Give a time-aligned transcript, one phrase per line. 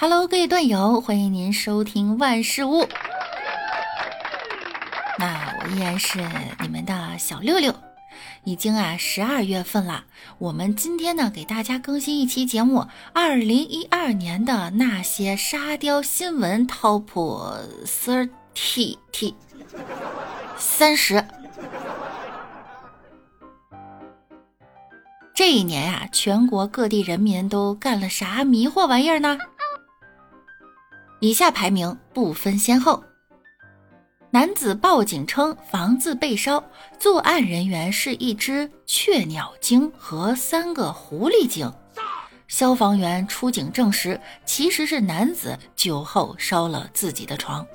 [0.00, 2.88] Hello，各位段友，欢迎您收听万事屋。
[5.18, 6.26] 那我依然是
[6.62, 7.74] 你们的小六六，
[8.44, 10.04] 已经啊十二月份了。
[10.38, 17.04] 我们今天呢给大家更新一期节目，二零一二年的那些沙雕新闻 Top
[17.84, 19.34] Thirty T
[20.56, 21.22] 三十。
[25.34, 29.36] 这一年呀，全国各地人民都干了啥迷惑玩意儿呢？
[31.20, 33.02] 以下排名不分先后。
[34.32, 36.62] 男子报警称房子被烧，
[36.98, 41.72] 作案人员是一只雀鸟精和三个狐狸精。
[42.46, 47.66] 消防员出警证实，其实是男子酒后烧了自己的床。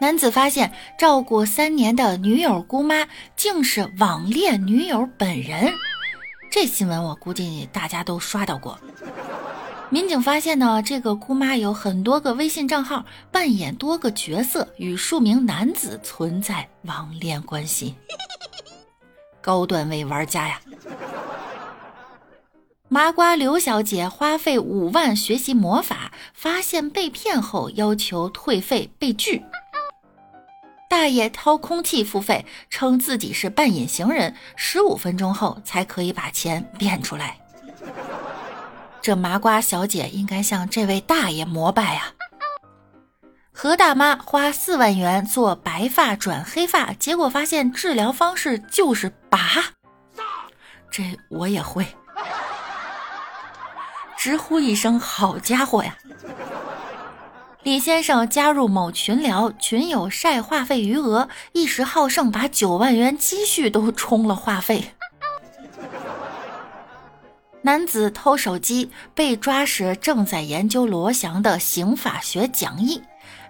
[0.00, 5.70] 男子发现照顾三年的女友姑妈竟是网恋女友本人，
[6.50, 8.78] 这新闻我估计大家都刷到过。
[9.92, 17.96] 民警发现呢，这个姑妈有很多个微信账号，扮演多个角色，与数名男子存在网恋关系。
[19.40, 20.60] 高段位玩家呀！
[22.88, 29.42] 麻瓜刘小姐花费五万学习魔法，发现被骗后要求退费被拒。
[30.88, 37.36] 大爷掏空气付费，称自己是扮隐形人，十五分钟后才可以把钱变出来。
[39.02, 42.12] 这麻瓜小姐应该向这位大爷膜拜啊！
[43.50, 49.38] 何大妈花四万元做白发转黑发，结果发现治疗方式就是拔。
[50.90, 51.86] 这我也会，
[54.16, 55.96] 直呼一声好家伙呀！
[57.62, 64.94] 李先生加入某群聊，群友晒话费余额，一时好胜，把九万元积蓄都充了话费。
[67.62, 73.02] 男子偷手机被抓时，正在研究罗翔的刑法学讲义。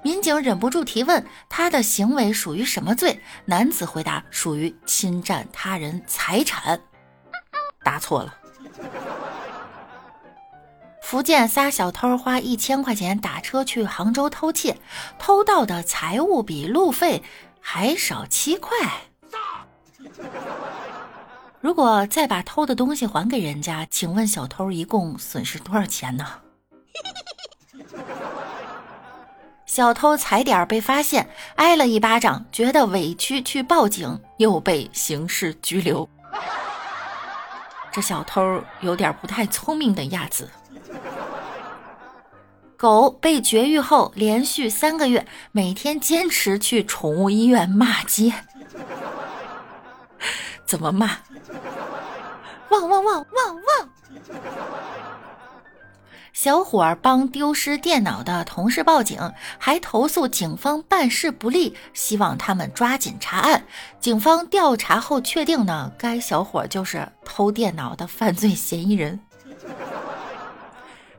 [0.03, 6.81] 民警忍不住提问：“他的行为属于什么罪？”男子回答：“属于侵占他人财产。”
[7.85, 8.35] 答错了。
[11.03, 14.77] 福建仨小偷花一千块钱打车去杭州偷窃，
[15.19, 17.23] 偷到的财物比路费
[17.61, 18.77] 还少七块。
[21.61, 26.27] 如果再把偷的东西还给人家，请问小偷一共损失多少钱呢？
[29.67, 36.09] 小偷踩点被发现，挨了一巴掌，觉得委屈去报警，又被刑事拘留。
[37.93, 40.51] 这小偷有点不太聪明的样子。
[42.77, 48.33] 狗被绝育后，连续三个月每天坚持去宠物医院骂街。
[50.71, 51.17] 怎么骂？
[52.69, 53.89] 汪汪汪汪汪！
[56.33, 59.19] 小伙儿帮丢失电脑的同事报警，
[59.59, 63.65] 还投诉警方办事不力，希望他们抓紧查案。
[63.99, 69.19] 警方调查后确定呢，该小伙就是偷电脑的犯罪嫌疑人。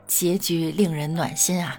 [0.06, 1.78] 结局令人暖心啊！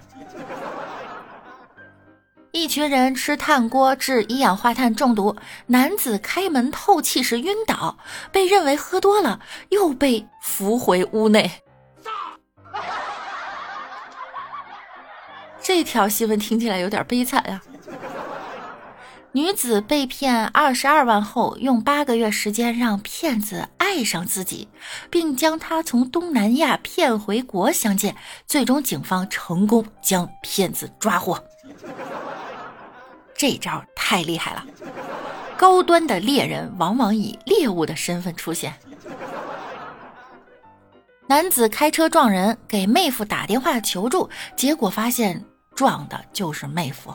[2.54, 7.98] 一群人吃炭锅致一氧化碳中毒，男子开门透气时晕倒，
[8.30, 11.50] 被认为喝多了，又被扶回屋内。
[15.60, 17.60] 这条新闻听起来有点悲惨呀！
[19.32, 24.68] 女子被骗二十二万后，用八个月时间让骗子爱上自己，
[25.10, 28.14] 并将他从东南亚骗回国相见，
[28.46, 31.42] 最终警方成功将骗子抓获。
[33.44, 34.64] 这招太厉害了！
[35.54, 38.72] 高端的猎人往往以猎物的身份出现。
[41.26, 45.44] 男子开车撞人，给妹夫打电话求助，结果发现
[45.74, 47.14] 撞的就是妹夫。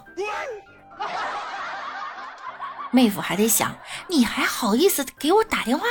[2.91, 3.75] 妹夫还得想，
[4.07, 5.87] 你还好意思给我打电话？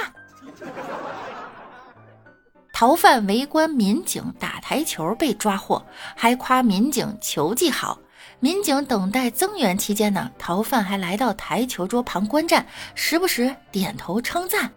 [2.72, 5.84] 逃犯围观民警打台球被抓获，
[6.14, 7.98] 还夸民警球技好。
[8.40, 14.72] 民警等待增援期间呢，逃犯还来到台球桌旁观战，时不时点头称赞。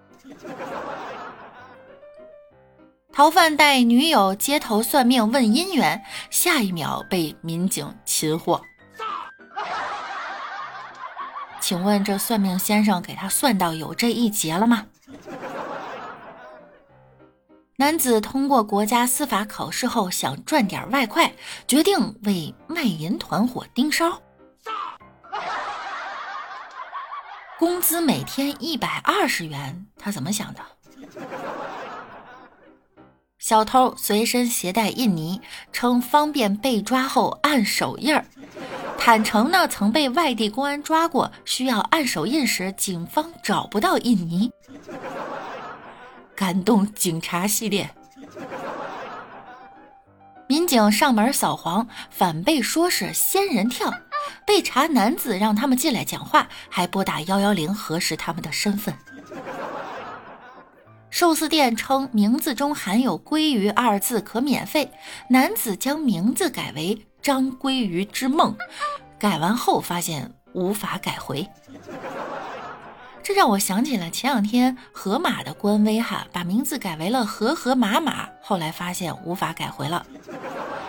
[3.13, 8.61] 逃犯带女友街头算命问姻缘，下一秒被民警擒获。
[11.59, 14.87] 请问这算命先生给他算到有这一劫了吗？
[17.81, 21.33] 男子通过国家司法考试后想赚点外快，
[21.67, 24.21] 决定为卖淫团伙盯梢。
[27.57, 30.59] 工资每天一百二十元，他怎么想的？
[33.39, 35.41] 小偷随身携带印泥，
[35.71, 38.23] 称方便被抓后按手印儿。
[38.95, 44.51] 坦诚呢，曾被外地公安抓过，需要按手印时，警方找不到印泥。
[46.41, 47.91] 感动警察系列，
[50.47, 53.93] 民警上门扫黄，反被说是仙人跳。
[54.43, 58.91] 被查男子让他们进来讲话，还拨打幺幺零核实他们的身份。
[61.11, 64.91] 寿司店称名字中含有“鲑鱼”二字可免费，
[65.29, 68.57] 男子将名字改为张鲑鱼之梦，
[69.19, 71.47] 改完后发现无法改回。
[73.23, 80.05] 这让我想起了前两天河马的官微哈，把名字改为了河河马马，后来发现无法改回了，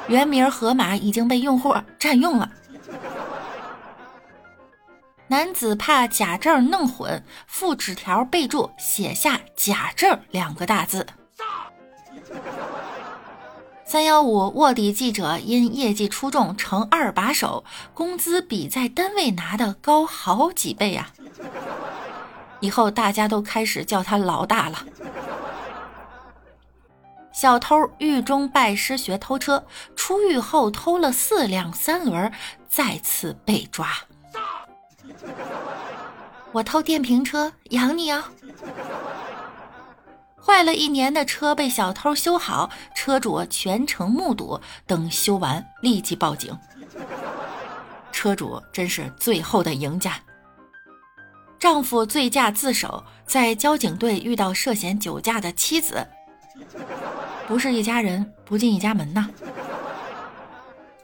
[0.08, 2.50] 原名河马已经被用户占用了。
[5.28, 11.06] 男子怕假证弄混，附纸条备注写下“假证”两个大字。
[13.84, 21.12] 三幺五卧底记者因业绩出众成二把手，工资比在单位拿的高好几倍啊！
[22.62, 24.86] 以后大家都开始叫他老大了。
[27.32, 29.64] 小偷狱中拜师学偷车，
[29.96, 32.32] 出狱后偷了四辆三轮，
[32.68, 33.88] 再次被抓。
[36.52, 38.22] 我偷电瓶车养你哦！
[40.40, 46.56] 坏了一年的车被小偷修好，车主全程目睹，等修完立即报警。
[48.12, 50.14] 车主真是最后的赢家。
[51.62, 56.04] 丈夫醉驾自首，在交警队遇到涉嫌酒驾的妻子，
[57.46, 59.30] 不是一家人不进一家门呐。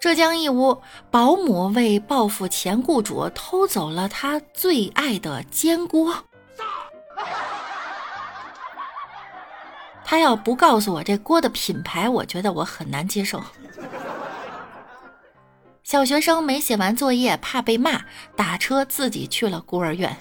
[0.01, 0.83] 浙江义乌
[1.13, 6.13] 保姆为报复前雇主，偷走了他最爱的煎锅。
[10.05, 13.41] 他要不告诉我这锅的品牌，我觉得我很难接受。
[15.89, 18.03] 小学生没写完作业，怕被骂，
[18.37, 20.15] 打车自己去了孤儿院。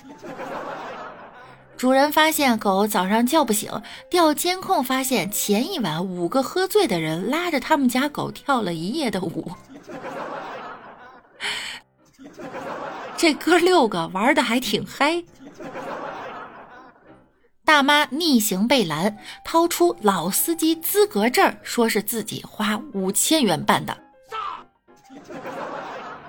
[1.76, 3.70] 主人发现狗早上叫不醒，
[4.10, 9.52] 调监控发现前一晚五个喝醉的人拉着他们家狗跳了一夜的舞。
[13.18, 15.22] 这哥六个玩的还挺嗨。
[17.66, 23.98] 大妈逆行被拦，掏出老司机资格证，说是自己花五千元办的，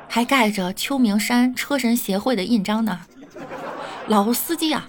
[0.08, 3.00] 还盖着秋名山车神协会的印章呢。
[4.06, 4.88] 老司机啊！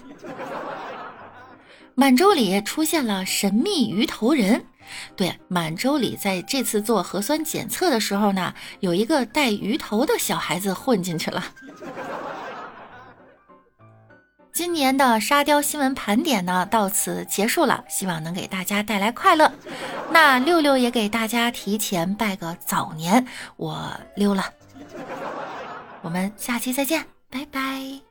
[1.94, 4.64] 满洲里出现了神秘鱼头人。
[5.14, 11.44] 对，满洲里在这次做核酸检测的时候呢，有一个带鱼头的小孩子混进去了。
[14.52, 19.52] 今年的沙雕新闻盘点呢，到此结束了，希望能给大家带来快乐。
[20.10, 23.26] 那六六也给大家提前拜个早年，
[23.56, 24.44] 我溜了。
[26.02, 28.09] 我们下期再见，拜拜。